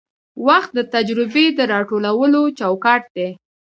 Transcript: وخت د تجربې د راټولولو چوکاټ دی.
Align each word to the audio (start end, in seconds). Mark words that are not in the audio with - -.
وخت 0.47 0.71
د 0.75 0.79
تجربې 0.93 1.45
د 1.57 1.59
راټولولو 1.73 2.41
چوکاټ 2.59 3.03
دی. 3.15 3.29